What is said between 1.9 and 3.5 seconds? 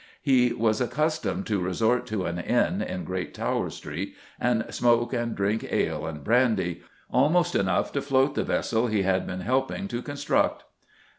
to an inn in Great